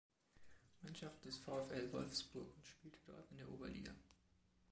[0.81, 3.93] Mannschaft des VfL Wolfsburg und spielte dort in der Oberliga.